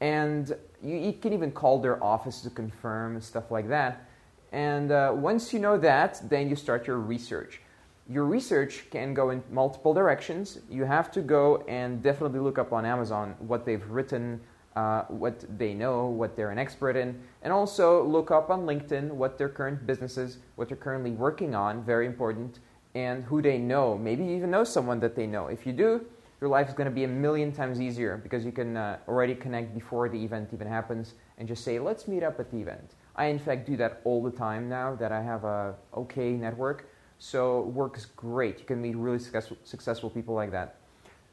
And 0.00 0.54
you, 0.84 0.98
you, 0.98 1.14
can 1.14 1.32
even 1.32 1.50
call 1.50 1.80
their 1.80 2.00
office 2.00 2.42
to 2.42 2.50
confirm 2.50 3.20
stuff 3.22 3.50
like 3.50 3.68
that. 3.70 4.08
And 4.52 4.92
uh, 4.92 5.12
once 5.16 5.52
you 5.52 5.58
know 5.58 5.78
that, 5.78 6.22
then 6.30 6.48
you 6.48 6.54
start 6.54 6.86
your 6.86 6.98
research 6.98 7.60
your 8.08 8.24
research 8.24 8.84
can 8.90 9.14
go 9.14 9.30
in 9.30 9.42
multiple 9.50 9.92
directions. 9.92 10.60
You 10.70 10.84
have 10.84 11.10
to 11.12 11.20
go 11.20 11.64
and 11.68 12.02
definitely 12.02 12.40
look 12.40 12.58
up 12.58 12.72
on 12.72 12.84
Amazon 12.86 13.34
what 13.38 13.64
they've 13.64 13.84
written, 13.88 14.40
uh, 14.76 15.02
what 15.04 15.44
they 15.58 15.74
know, 15.74 16.06
what 16.06 16.36
they're 16.36 16.50
an 16.50 16.58
expert 16.58 16.96
in, 16.96 17.20
and 17.42 17.52
also 17.52 18.04
look 18.04 18.30
up 18.30 18.50
on 18.50 18.60
LinkedIn 18.66 19.10
what 19.10 19.38
their 19.38 19.48
current 19.48 19.86
businesses, 19.86 20.38
what 20.54 20.68
they're 20.68 20.76
currently 20.76 21.10
working 21.10 21.54
on, 21.54 21.82
very 21.82 22.06
important, 22.06 22.60
and 22.94 23.24
who 23.24 23.42
they 23.42 23.58
know. 23.58 23.98
Maybe 23.98 24.24
you 24.24 24.36
even 24.36 24.50
know 24.50 24.64
someone 24.64 25.00
that 25.00 25.16
they 25.16 25.26
know. 25.26 25.48
If 25.48 25.66
you 25.66 25.72
do, 25.72 26.04
your 26.40 26.50
life 26.50 26.68
is 26.68 26.74
going 26.74 26.88
to 26.88 26.94
be 26.94 27.04
a 27.04 27.08
million 27.08 27.50
times 27.50 27.80
easier 27.80 28.18
because 28.18 28.44
you 28.44 28.52
can 28.52 28.76
uh, 28.76 28.98
already 29.08 29.34
connect 29.34 29.74
before 29.74 30.08
the 30.08 30.22
event 30.22 30.50
even 30.52 30.68
happens 30.68 31.14
and 31.38 31.48
just 31.48 31.64
say, 31.64 31.78
let's 31.78 32.06
meet 32.06 32.22
up 32.22 32.38
at 32.38 32.50
the 32.50 32.58
event. 32.58 32.94
I, 33.16 33.26
in 33.26 33.38
fact, 33.38 33.66
do 33.66 33.76
that 33.78 34.02
all 34.04 34.22
the 34.22 34.30
time 34.30 34.68
now 34.68 34.94
that 34.96 35.12
I 35.12 35.22
have 35.22 35.44
a 35.44 35.74
okay 35.94 36.32
network. 36.32 36.88
So 37.18 37.60
it 37.60 37.66
works 37.66 38.06
great. 38.16 38.58
You 38.58 38.64
can 38.64 38.80
meet 38.80 38.96
really 38.96 39.18
successful, 39.18 39.56
successful 39.64 40.10
people 40.10 40.34
like 40.34 40.50
that. 40.52 40.76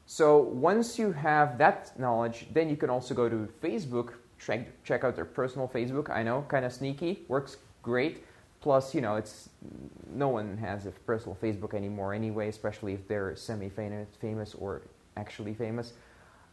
So 0.05 0.39
once 0.39 0.99
you 0.99 1.11
have 1.11 1.57
that 1.57 1.97
knowledge, 1.99 2.47
then 2.53 2.69
you 2.69 2.75
can 2.75 2.89
also 2.89 3.13
go 3.13 3.29
to 3.29 3.47
Facebook, 3.61 4.13
check, 4.37 4.83
check 4.83 5.03
out 5.03 5.15
their 5.15 5.25
personal 5.25 5.67
Facebook. 5.67 6.09
I 6.09 6.23
know, 6.23 6.45
kind 6.47 6.65
of 6.65 6.73
sneaky, 6.73 7.23
works 7.27 7.57
great. 7.81 8.25
Plus, 8.61 8.95
you 8.95 9.01
know, 9.01 9.15
it's 9.15 9.49
no 10.13 10.29
one 10.29 10.57
has 10.57 10.85
a 10.85 10.91
personal 10.91 11.37
Facebook 11.41 11.73
anymore 11.73 12.13
anyway, 12.13 12.47
especially 12.47 12.93
if 12.93 13.07
they're 13.07 13.35
semi-famous 13.35 14.55
or 14.55 14.81
actually 15.17 15.53
famous. 15.53 15.93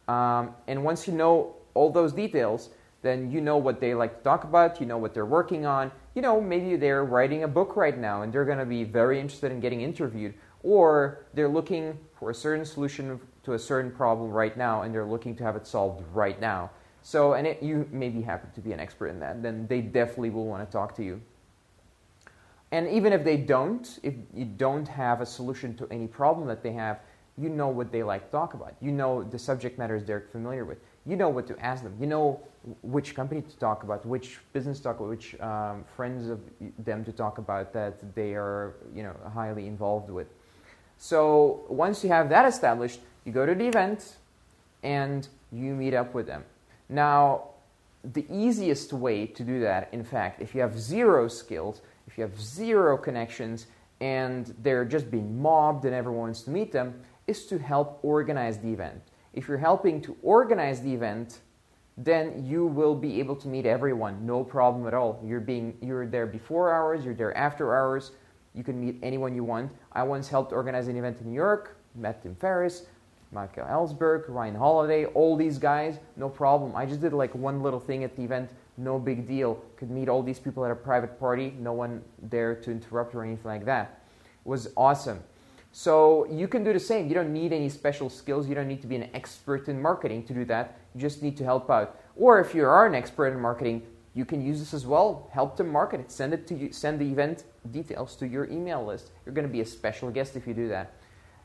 Um, 0.07 0.53
and 0.67 0.83
once 0.83 1.07
you 1.07 1.13
know 1.13 1.55
all 1.73 1.89
those 1.89 2.11
details, 2.11 2.69
then 3.01 3.31
you 3.31 3.41
know 3.41 3.57
what 3.57 3.79
they 3.79 3.93
like 3.93 4.17
to 4.17 4.23
talk 4.23 4.43
about, 4.43 4.79
you 4.79 4.85
know 4.85 4.97
what 4.97 5.13
they're 5.13 5.25
working 5.25 5.65
on. 5.65 5.91
You 6.13 6.21
know, 6.21 6.39
maybe 6.39 6.75
they're 6.75 7.03
writing 7.03 7.43
a 7.43 7.47
book 7.47 7.75
right 7.75 7.97
now 7.97 8.21
and 8.21 8.31
they're 8.31 8.45
going 8.45 8.59
to 8.59 8.65
be 8.65 8.83
very 8.83 9.19
interested 9.19 9.51
in 9.51 9.59
getting 9.59 9.81
interviewed, 9.81 10.33
or 10.63 11.25
they're 11.33 11.47
looking 11.47 11.97
for 12.13 12.29
a 12.29 12.35
certain 12.35 12.65
solution 12.65 13.19
to 13.43 13.53
a 13.53 13.59
certain 13.59 13.91
problem 13.91 14.29
right 14.29 14.55
now 14.55 14.83
and 14.83 14.93
they're 14.93 15.05
looking 15.05 15.35
to 15.37 15.43
have 15.43 15.55
it 15.55 15.65
solved 15.65 16.03
right 16.13 16.39
now. 16.39 16.69
So, 17.01 17.33
and 17.33 17.47
it, 17.47 17.63
you 17.63 17.87
maybe 17.91 18.21
happen 18.21 18.51
to 18.51 18.61
be 18.61 18.71
an 18.73 18.79
expert 18.79 19.07
in 19.07 19.19
that, 19.21 19.41
then 19.41 19.65
they 19.67 19.81
definitely 19.81 20.29
will 20.29 20.45
want 20.45 20.67
to 20.67 20.71
talk 20.71 20.95
to 20.97 21.03
you. 21.03 21.21
And 22.71 22.87
even 22.87 23.11
if 23.11 23.23
they 23.23 23.37
don't, 23.37 23.99
if 24.03 24.13
you 24.33 24.45
don't 24.45 24.87
have 24.87 25.19
a 25.19 25.25
solution 25.25 25.75
to 25.77 25.87
any 25.89 26.07
problem 26.07 26.47
that 26.47 26.63
they 26.63 26.71
have, 26.73 26.99
you 27.37 27.49
know 27.49 27.67
what 27.67 27.91
they 27.91 28.03
like 28.03 28.25
to 28.25 28.31
talk 28.31 28.53
about. 28.53 28.75
You 28.79 28.91
know 28.91 29.23
the 29.23 29.39
subject 29.39 29.79
matters 29.79 30.05
they're 30.05 30.27
familiar 30.31 30.63
with. 30.63 30.77
You 31.05 31.15
know 31.15 31.29
what 31.29 31.47
to 31.47 31.57
ask 31.59 31.83
them. 31.83 31.97
You 31.99 32.05
know 32.05 32.39
which 32.81 33.15
company 33.15 33.41
to 33.41 33.57
talk 33.57 33.83
about, 33.83 34.05
which 34.05 34.37
business 34.53 34.79
talk 34.79 34.99
which 34.99 35.39
um, 35.39 35.83
friends 35.95 36.29
of 36.29 36.39
them 36.79 37.03
to 37.03 37.11
talk 37.11 37.37
about 37.37 37.73
that 37.73 38.15
they 38.15 38.33
are, 38.33 38.75
you 38.95 39.03
know, 39.03 39.15
highly 39.33 39.65
involved 39.67 40.09
with. 40.09 40.27
So 40.97 41.65
once 41.67 42.03
you 42.03 42.09
have 42.09 42.29
that 42.29 42.45
established, 42.45 42.99
you 43.25 43.31
go 43.31 43.45
to 43.45 43.55
the 43.55 43.67
event 43.67 44.17
and 44.83 45.27
you 45.51 45.73
meet 45.73 45.93
up 45.93 46.13
with 46.13 46.27
them. 46.27 46.43
Now, 46.89 47.45
the 48.03 48.25
easiest 48.31 48.93
way 48.93 49.25
to 49.27 49.43
do 49.43 49.59
that, 49.61 49.89
in 49.91 50.03
fact, 50.03 50.41
if 50.41 50.53
you 50.53 50.61
have 50.61 50.79
zero 50.79 51.27
skills, 51.27 51.81
if 52.07 52.17
you 52.17 52.23
have 52.23 52.39
zero 52.39 52.97
connections, 52.97 53.67
and 53.99 54.55
they're 54.63 54.85
just 54.85 55.11
being 55.11 55.39
mobbed 55.39 55.85
and 55.85 55.93
everyone 55.93 56.21
wants 56.21 56.41
to 56.41 56.49
meet 56.49 56.71
them, 56.71 56.99
is 57.27 57.45
to 57.45 57.59
help 57.59 57.99
organize 58.03 58.57
the 58.57 58.69
event. 58.73 59.01
If 59.33 59.47
you're 59.47 59.59
helping 59.59 60.01
to 60.01 60.17
organize 60.23 60.81
the 60.81 60.93
event, 60.93 61.39
then 62.03 62.45
you 62.45 62.65
will 62.65 62.95
be 62.95 63.19
able 63.19 63.35
to 63.35 63.47
meet 63.47 63.65
everyone, 63.65 64.25
no 64.25 64.43
problem 64.43 64.87
at 64.87 64.93
all. 64.93 65.21
You're 65.25 65.39
being 65.39 65.77
you're 65.81 66.07
there 66.07 66.25
before 66.25 66.73
hours, 66.73 67.05
you're 67.05 67.13
there 67.13 67.35
after 67.37 67.75
hours. 67.75 68.11
You 68.53 68.63
can 68.63 68.79
meet 68.79 68.97
anyone 69.01 69.35
you 69.35 69.43
want. 69.43 69.71
I 69.93 70.03
once 70.03 70.27
helped 70.27 70.51
organize 70.51 70.87
an 70.87 70.97
event 70.97 71.21
in 71.21 71.29
New 71.29 71.35
York, 71.35 71.77
met 71.95 72.21
Tim 72.21 72.35
Ferriss, 72.35 72.85
Michael 73.31 73.65
Ellsberg, 73.65 74.25
Ryan 74.27 74.55
Holiday, 74.55 75.05
all 75.05 75.37
these 75.37 75.57
guys, 75.57 75.99
no 76.17 76.27
problem. 76.27 76.75
I 76.75 76.85
just 76.85 76.99
did 77.01 77.13
like 77.13 77.33
one 77.33 77.61
little 77.61 77.79
thing 77.79 78.03
at 78.03 78.15
the 78.15 78.23
event, 78.23 78.49
no 78.77 78.99
big 78.99 79.27
deal. 79.27 79.63
Could 79.77 79.89
meet 79.89 80.09
all 80.09 80.21
these 80.21 80.39
people 80.39 80.65
at 80.65 80.71
a 80.71 80.75
private 80.75 81.17
party, 81.19 81.53
no 81.59 81.71
one 81.71 82.01
there 82.21 82.55
to 82.55 82.71
interrupt 82.71 83.15
or 83.15 83.23
anything 83.23 83.45
like 83.45 83.65
that. 83.65 84.01
It 84.21 84.49
was 84.49 84.73
awesome. 84.75 85.21
So 85.71 86.27
you 86.29 86.47
can 86.47 86.63
do 86.63 86.73
the 86.73 86.79
same. 86.79 87.07
You 87.07 87.13
don't 87.13 87.31
need 87.31 87.53
any 87.53 87.69
special 87.69 88.09
skills. 88.09 88.47
You 88.47 88.55
don't 88.55 88.67
need 88.67 88.81
to 88.81 88.87
be 88.87 88.97
an 88.97 89.09
expert 89.13 89.69
in 89.69 89.81
marketing 89.81 90.23
to 90.25 90.33
do 90.33 90.45
that. 90.45 90.77
You 90.93 91.01
just 91.01 91.23
need 91.23 91.37
to 91.37 91.43
help 91.43 91.69
out. 91.69 91.99
Or 92.17 92.39
if 92.39 92.53
you 92.53 92.65
are 92.65 92.85
an 92.85 92.95
expert 92.95 93.27
in 93.27 93.39
marketing, 93.39 93.83
you 94.13 94.25
can 94.25 94.41
use 94.41 94.59
this 94.59 94.73
as 94.73 94.85
well. 94.85 95.29
Help 95.31 95.55
them 95.55 95.69
market 95.69 96.01
it. 96.01 96.11
Send 96.11 96.33
it 96.33 96.45
to 96.47 96.55
you, 96.55 96.73
send 96.73 96.99
the 96.99 97.09
event 97.09 97.45
details 97.71 98.15
to 98.17 98.27
your 98.27 98.45
email 98.49 98.85
list. 98.85 99.11
You're 99.25 99.33
going 99.33 99.47
to 99.47 99.51
be 99.51 99.61
a 99.61 99.65
special 99.65 100.11
guest 100.11 100.35
if 100.35 100.45
you 100.45 100.53
do 100.53 100.67
that. 100.67 100.93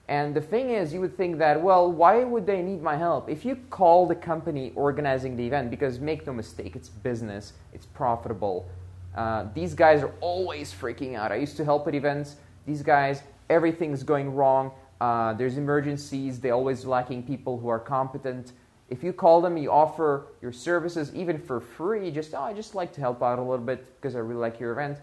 And 0.09 0.35
the 0.35 0.41
thing 0.41 0.71
is, 0.71 0.93
you 0.93 1.01
would 1.01 1.17
think 1.17 1.39
that, 1.39 1.61
well, 1.61 1.91
why 1.91 2.23
would 2.23 2.47
they 2.47 2.63
need 2.63 2.81
my 2.81 2.97
help? 2.97 3.29
If 3.29 3.45
you 3.45 3.57
call 3.71 4.07
the 4.07 4.15
company 4.15 4.73
organizing 4.77 5.37
the 5.37 5.45
event, 5.45 5.71
because 5.71 5.99
make 5.99 6.27
no 6.27 6.33
mistake, 6.33 6.77
it's 6.77 6.89
business, 6.89 7.55
it's 7.73 7.87
profitable. 7.87 8.69
Uh, 9.17 9.47
these 9.53 9.75
guys 9.75 10.03
are 10.03 10.13
always 10.21 10.73
freaking 10.73 11.17
out. 11.17 11.33
I 11.33 11.37
used 11.37 11.57
to 11.57 11.65
help 11.65 11.89
at 11.89 11.95
events. 11.95 12.37
These 12.67 12.83
guys, 12.83 13.23
everything's 13.49 14.03
going 14.03 14.35
wrong. 14.35 14.73
Uh, 15.01 15.35
there's 15.35 15.57
emergencies. 15.57 16.41
They're 16.41 16.55
always 16.55 16.85
lacking 16.85 17.25
people 17.25 17.59
who 17.59 17.69
are 17.69 17.79
competent. 17.79 18.53
If 18.89 19.03
you 19.03 19.13
call 19.13 19.41
them, 19.41 19.57
you 19.57 19.71
offer 19.71 20.27
your 20.41 20.53
services 20.53 21.13
even 21.15 21.39
for 21.39 21.61
free, 21.61 22.11
just, 22.11 22.35
oh, 22.35 22.43
I 22.43 22.53
just 22.53 22.75
like 22.75 22.93
to 22.95 23.01
help 23.01 23.23
out 23.23 23.39
a 23.39 23.43
little 23.43 23.65
bit 23.65 23.85
because 23.97 24.15
I 24.15 24.21
really 24.21 24.41
like 24.41 24.61
your 24.61 24.73
event, 24.73 24.99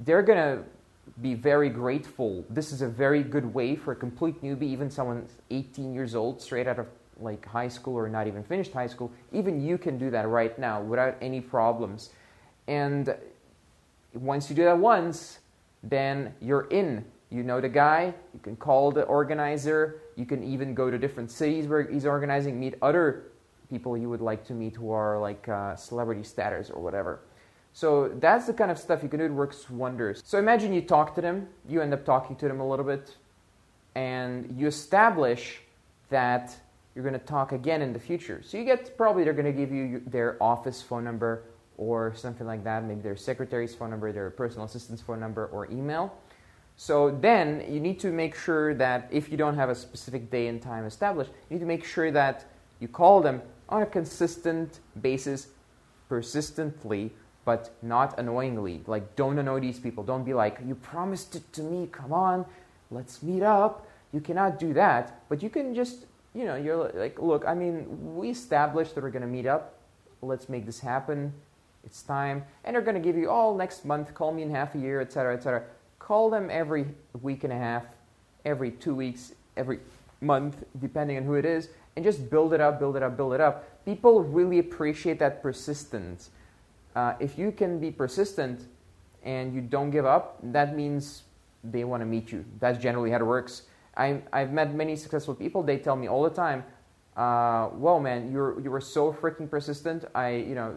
they're 0.00 0.22
to 0.22 0.64
be 1.22 1.34
very 1.34 1.68
grateful. 1.68 2.44
This 2.50 2.72
is 2.72 2.82
a 2.82 2.88
very 2.88 3.22
good 3.22 3.54
way 3.54 3.76
for 3.76 3.92
a 3.92 3.96
complete 3.96 4.42
newbie, 4.42 4.64
even 4.64 4.90
someone 4.90 5.26
18 5.50 5.94
years 5.94 6.14
old, 6.14 6.40
straight 6.40 6.66
out 6.66 6.78
of 6.78 6.86
like 7.20 7.46
high 7.46 7.68
school 7.68 7.96
or 7.96 8.08
not 8.08 8.26
even 8.26 8.42
finished 8.42 8.72
high 8.72 8.86
school. 8.86 9.12
Even 9.32 9.64
you 9.64 9.78
can 9.78 9.98
do 9.98 10.10
that 10.10 10.28
right 10.28 10.58
now 10.58 10.82
without 10.82 11.16
any 11.20 11.40
problems. 11.40 12.10
And 12.66 13.14
once 14.14 14.50
you 14.50 14.56
do 14.56 14.64
that 14.64 14.78
once, 14.78 15.38
then 15.82 16.34
you're 16.40 16.66
in. 16.70 17.04
You 17.34 17.42
know 17.42 17.60
the 17.60 17.68
guy, 17.68 18.14
you 18.32 18.38
can 18.40 18.54
call 18.54 18.92
the 18.92 19.02
organizer, 19.02 20.02
you 20.14 20.24
can 20.24 20.44
even 20.44 20.72
go 20.72 20.88
to 20.88 20.96
different 20.96 21.32
cities 21.32 21.66
where 21.66 21.82
he's 21.82 22.06
organizing, 22.06 22.60
meet 22.60 22.76
other 22.80 23.24
people 23.68 23.96
you 23.96 24.08
would 24.08 24.20
like 24.20 24.44
to 24.46 24.52
meet 24.52 24.76
who 24.76 24.92
are 24.92 25.18
like 25.18 25.48
uh, 25.48 25.74
celebrity 25.74 26.22
status 26.22 26.70
or 26.70 26.80
whatever. 26.80 27.22
So 27.72 28.12
that's 28.20 28.46
the 28.46 28.52
kind 28.52 28.70
of 28.70 28.78
stuff 28.78 29.02
you 29.02 29.08
can 29.08 29.18
do. 29.18 29.24
It 29.24 29.32
works 29.32 29.68
wonders. 29.68 30.22
So 30.24 30.38
imagine 30.38 30.72
you 30.72 30.82
talk 30.82 31.16
to 31.16 31.20
them, 31.20 31.48
you 31.68 31.82
end 31.82 31.92
up 31.92 32.04
talking 32.04 32.36
to 32.36 32.46
them 32.46 32.60
a 32.60 32.68
little 32.68 32.84
bit, 32.84 33.16
and 33.96 34.54
you 34.56 34.68
establish 34.68 35.60
that 36.10 36.56
you're 36.94 37.02
going 37.02 37.18
to 37.18 37.26
talk 37.26 37.50
again 37.50 37.82
in 37.82 37.92
the 37.92 37.98
future. 37.98 38.42
So 38.44 38.58
you 38.58 38.64
get 38.64 38.96
probably 38.96 39.24
they're 39.24 39.32
going 39.32 39.52
to 39.52 39.60
give 39.60 39.72
you 39.72 40.02
their 40.06 40.40
office 40.40 40.80
phone 40.80 41.02
number 41.02 41.42
or 41.78 42.14
something 42.14 42.46
like 42.46 42.62
that, 42.62 42.84
maybe 42.84 43.00
their 43.00 43.16
secretary's 43.16 43.74
phone 43.74 43.90
number, 43.90 44.12
their 44.12 44.30
personal 44.30 44.66
assistant's 44.66 45.02
phone 45.02 45.18
number, 45.18 45.46
or 45.46 45.68
email. 45.72 46.16
So 46.76 47.10
then 47.10 47.64
you 47.68 47.80
need 47.80 48.00
to 48.00 48.10
make 48.10 48.34
sure 48.34 48.74
that 48.74 49.08
if 49.10 49.30
you 49.30 49.36
don't 49.36 49.54
have 49.54 49.70
a 49.70 49.74
specific 49.74 50.30
day 50.30 50.48
and 50.48 50.60
time 50.60 50.84
established, 50.84 51.30
you 51.48 51.56
need 51.56 51.60
to 51.60 51.66
make 51.66 51.84
sure 51.84 52.10
that 52.10 52.46
you 52.80 52.88
call 52.88 53.20
them 53.20 53.42
on 53.68 53.82
a 53.82 53.86
consistent 53.86 54.80
basis, 55.00 55.48
persistently, 56.08 57.12
but 57.44 57.74
not 57.82 58.18
annoyingly. 58.18 58.82
Like, 58.86 59.16
don't 59.16 59.38
annoy 59.38 59.60
these 59.60 59.78
people. 59.78 60.02
Don't 60.02 60.24
be 60.24 60.34
like, 60.34 60.58
you 60.66 60.74
promised 60.74 61.36
it 61.36 61.52
to 61.52 61.62
me, 61.62 61.88
come 61.90 62.12
on, 62.12 62.44
let's 62.90 63.22
meet 63.22 63.42
up. 63.42 63.86
You 64.12 64.20
cannot 64.20 64.58
do 64.58 64.72
that, 64.74 65.22
but 65.28 65.42
you 65.42 65.50
can 65.50 65.74
just, 65.74 66.06
you 66.34 66.44
know, 66.44 66.56
you're 66.56 66.90
like, 66.94 67.18
look, 67.20 67.44
I 67.46 67.54
mean, 67.54 68.16
we 68.16 68.30
established 68.30 68.94
that 68.94 69.02
we're 69.02 69.10
going 69.10 69.22
to 69.22 69.28
meet 69.28 69.46
up. 69.46 69.74
Let's 70.22 70.48
make 70.48 70.66
this 70.66 70.80
happen. 70.80 71.32
It's 71.84 72.02
time. 72.02 72.44
And 72.64 72.74
they're 72.74 72.82
going 72.82 72.94
to 72.94 73.00
give 73.00 73.16
you, 73.16 73.28
oh, 73.28 73.56
next 73.56 73.84
month, 73.84 74.14
call 74.14 74.32
me 74.32 74.42
in 74.42 74.50
half 74.50 74.74
a 74.74 74.78
year, 74.78 75.00
etc., 75.00 75.34
etc. 75.34 75.64
Call 76.04 76.28
them 76.28 76.50
every 76.50 76.84
week 77.22 77.44
and 77.44 77.52
a 77.52 77.56
half, 77.56 77.84
every 78.44 78.72
two 78.72 78.94
weeks, 78.94 79.32
every 79.56 79.78
month, 80.20 80.62
depending 80.78 81.16
on 81.16 81.24
who 81.24 81.34
it 81.34 81.46
is, 81.46 81.70
and 81.96 82.04
just 82.04 82.28
build 82.28 82.52
it 82.52 82.60
up, 82.60 82.78
build 82.78 82.96
it 82.96 83.02
up, 83.02 83.16
build 83.16 83.32
it 83.32 83.40
up. 83.40 83.84
People 83.86 84.22
really 84.22 84.58
appreciate 84.58 85.18
that 85.20 85.42
persistence 85.42 86.30
uh, 86.94 87.14
if 87.18 87.38
you 87.38 87.50
can 87.50 87.78
be 87.78 87.90
persistent 87.90 88.66
and 89.24 89.54
you 89.54 89.60
don't 89.60 89.90
give 89.90 90.06
up, 90.06 90.38
that 90.42 90.76
means 90.76 91.24
they 91.64 91.84
want 91.84 92.00
to 92.00 92.06
meet 92.06 92.30
you. 92.30 92.44
That's 92.60 92.78
generally 92.78 93.10
how 93.10 93.16
it 93.16 93.26
works. 93.26 93.62
I, 93.96 94.20
I've 94.32 94.52
met 94.52 94.74
many 94.74 94.96
successful 94.96 95.34
people. 95.34 95.62
They 95.62 95.78
tell 95.78 95.96
me 95.96 96.08
all 96.08 96.22
the 96.22 96.30
time, 96.30 96.64
uh, 97.16 97.70
"Well, 97.74 98.00
man, 98.00 98.30
you're 98.32 98.60
you 98.60 98.70
were 98.70 98.80
so 98.80 99.12
freaking 99.12 99.48
persistent. 99.48 100.04
I, 100.14 100.30
you 100.30 100.54
know, 100.54 100.74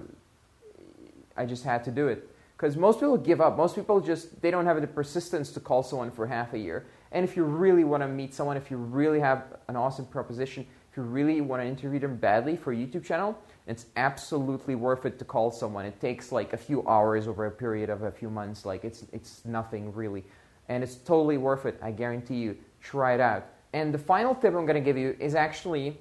I 1.36 1.46
just 1.46 1.64
had 1.64 1.84
to 1.86 1.92
do 1.92 2.08
it." 2.08 2.30
Because 2.58 2.76
most 2.76 3.00
people 3.00 3.18
give 3.18 3.40
up. 3.40 3.56
Most 3.56 3.76
people 3.76 4.02
just 4.02 4.42
they 4.42 4.50
don't 4.50 4.66
have 4.66 4.82
the 4.82 4.88
persistence 4.88 5.52
to 5.52 5.60
call 5.60 5.84
someone 5.84 6.10
for 6.10 6.26
half 6.26 6.54
a 6.54 6.58
year. 6.58 6.88
And 7.12 7.24
if 7.24 7.38
you 7.38 7.44
really 7.44 7.84
want 7.84 8.02
to 8.02 8.08
meet 8.08 8.34
someone, 8.34 8.58
if 8.58 8.72
you 8.72 8.78
really 8.78 9.20
have 9.20 9.58
an 9.68 9.76
awesome 9.76 10.08
proposition, 10.08 10.66
if 10.92 10.98
you 10.98 11.04
really 11.04 11.40
want 11.42 11.62
to 11.62 11.68
interview 11.68 12.00
them 12.00 12.16
badly 12.16 12.56
for 12.56 12.74
a 12.74 12.76
YouTube 12.76 13.06
channel, 13.06 13.38
it's 13.68 13.86
absolutely 13.96 14.74
worth 14.74 15.06
it 15.06 15.20
to 15.20 15.26
call 15.26 15.52
someone. 15.52 15.86
It 15.86 16.02
takes 16.02 16.32
like 16.32 16.54
a 16.54 16.58
few 16.58 16.86
hours 16.88 17.28
over 17.28 17.46
a 17.46 17.52
period 17.52 17.92
of 17.92 18.02
a 18.02 18.12
few 18.12 18.30
months. 18.30 18.66
Like 18.66 18.84
it's 18.84 19.06
it's 19.14 19.46
nothing 19.46 19.94
really, 19.94 20.26
and 20.68 20.84
it's 20.84 20.96
totally 20.96 21.38
worth 21.38 21.68
it. 21.68 21.78
I 21.84 21.92
guarantee 21.92 22.38
you. 22.38 22.58
Try 22.82 23.14
it 23.14 23.20
out. 23.20 23.46
And 23.74 23.94
the 23.94 24.00
final 24.00 24.34
tip 24.34 24.56
I'm 24.56 24.66
going 24.66 24.74
to 24.74 24.82
give 24.82 24.98
you 24.98 25.16
is 25.20 25.36
actually 25.36 26.00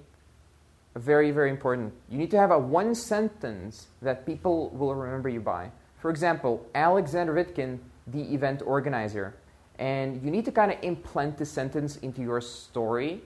very 0.95 1.31
very 1.33 1.51
important. 1.51 1.93
You 2.09 2.17
need 2.17 2.31
to 2.31 2.39
have 2.39 2.51
a 2.51 2.59
one 2.59 2.95
sentence 2.95 3.89
that 4.01 4.25
people 4.25 4.71
will 4.71 4.95
remember 4.95 5.29
you 5.29 5.41
by. 5.41 5.71
For 5.99 6.11
example, 6.11 6.67
Alexander 6.75 7.35
Vitkin, 7.35 7.79
the 8.07 8.35
event 8.35 8.63
organizer, 8.65 9.35
and 9.79 10.23
you 10.23 10.31
need 10.31 10.45
to 10.45 10.53
kind 10.53 10.73
of 10.73 10.79
implant 10.83 11.37
the 11.37 11.45
sentence 11.45 11.97
into 11.99 12.23
your 12.23 12.41
story 12.41 13.23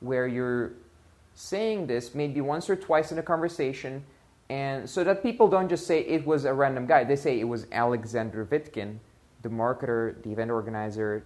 where 0.00 0.26
you're 0.26 0.72
saying 1.34 1.86
this 1.86 2.14
maybe 2.14 2.40
once 2.40 2.68
or 2.68 2.76
twice 2.76 3.12
in 3.12 3.18
a 3.18 3.22
conversation, 3.22 4.04
and 4.48 4.88
so 4.88 5.04
that 5.04 5.22
people 5.22 5.48
don't 5.48 5.68
just 5.68 5.86
say 5.86 6.00
it 6.00 6.26
was 6.26 6.44
a 6.44 6.52
random 6.52 6.86
guy. 6.86 7.04
They 7.04 7.16
say 7.16 7.38
it 7.38 7.44
was 7.44 7.66
Alexander 7.70 8.44
Vitkin, 8.44 8.98
the 9.42 9.48
marketer, 9.48 10.20
the 10.22 10.32
event 10.32 10.50
organizer, 10.50 11.24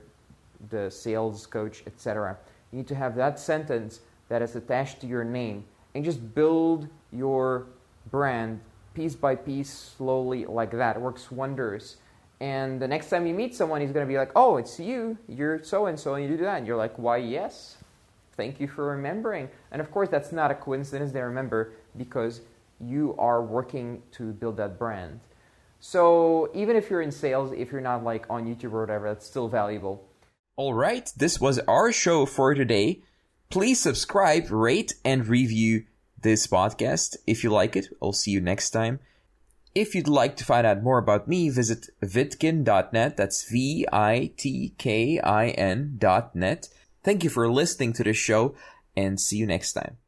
the 0.70 0.90
sales 0.90 1.46
coach, 1.46 1.82
etc. 1.86 2.36
You 2.70 2.78
need 2.78 2.88
to 2.88 2.94
have 2.94 3.16
that 3.16 3.38
sentence 3.38 4.00
that 4.28 4.42
is 4.42 4.56
attached 4.56 5.00
to 5.00 5.06
your 5.06 5.24
name 5.24 5.64
and 5.94 6.04
just 6.04 6.34
build 6.34 6.88
your 7.12 7.66
brand 8.10 8.60
piece 8.94 9.14
by 9.14 9.34
piece, 9.34 9.70
slowly, 9.96 10.46
like 10.46 10.70
that. 10.70 10.96
It 10.96 11.02
works 11.02 11.30
wonders. 11.30 11.96
And 12.40 12.80
the 12.80 12.88
next 12.88 13.10
time 13.10 13.26
you 13.26 13.34
meet 13.34 13.54
someone, 13.54 13.80
he's 13.80 13.92
going 13.92 14.06
to 14.06 14.10
be 14.10 14.18
like, 14.18 14.32
oh, 14.34 14.56
it's 14.56 14.78
you. 14.78 15.18
You're 15.28 15.62
so 15.62 15.86
and 15.86 15.98
so, 15.98 16.14
and 16.14 16.24
you 16.24 16.36
do 16.36 16.42
that. 16.44 16.58
And 16.58 16.66
you're 16.66 16.76
like, 16.76 16.98
why, 16.98 17.18
yes. 17.18 17.76
Thank 18.36 18.60
you 18.60 18.66
for 18.66 18.86
remembering. 18.86 19.48
And 19.70 19.80
of 19.80 19.90
course, 19.90 20.08
that's 20.08 20.32
not 20.32 20.50
a 20.50 20.54
coincidence. 20.54 21.12
They 21.12 21.20
remember 21.20 21.72
because 21.96 22.40
you 22.80 23.14
are 23.18 23.42
working 23.42 24.02
to 24.12 24.32
build 24.32 24.56
that 24.56 24.78
brand. 24.78 25.20
So 25.80 26.50
even 26.54 26.76
if 26.76 26.90
you're 26.90 27.02
in 27.02 27.12
sales, 27.12 27.52
if 27.52 27.70
you're 27.70 27.80
not 27.80 28.02
like 28.02 28.26
on 28.28 28.46
YouTube 28.46 28.72
or 28.72 28.80
whatever, 28.80 29.08
that's 29.08 29.26
still 29.26 29.48
valuable. 29.48 30.04
All 30.56 30.74
right, 30.74 31.12
this 31.16 31.40
was 31.40 31.58
our 31.60 31.92
show 31.92 32.26
for 32.26 32.54
today. 32.54 33.00
Please 33.50 33.80
subscribe, 33.80 34.50
rate, 34.50 34.94
and 35.04 35.26
review 35.26 35.84
this 36.24 36.48
podcast 36.48 37.16
if 37.28 37.44
you 37.44 37.50
like 37.50 37.76
it. 37.76 37.86
I'll 38.02 38.12
see 38.12 38.32
you 38.32 38.40
next 38.40 38.70
time. 38.70 38.98
If 39.74 39.94
you'd 39.94 40.08
like 40.08 40.36
to 40.36 40.44
find 40.44 40.66
out 40.66 40.82
more 40.82 40.98
about 40.98 41.28
me, 41.28 41.48
visit 41.50 41.88
vitkin.net. 42.02 43.16
That's 43.16 43.48
V 43.48 43.86
I 43.92 44.32
T 44.36 44.74
K 44.78 45.20
I 45.20 45.48
N 45.50 45.96
dot 45.98 46.34
net. 46.34 46.68
Thank 47.04 47.22
you 47.22 47.30
for 47.30 47.48
listening 47.48 47.92
to 47.94 48.04
this 48.04 48.16
show 48.16 48.56
and 48.96 49.20
see 49.20 49.36
you 49.36 49.46
next 49.46 49.74
time. 49.74 49.98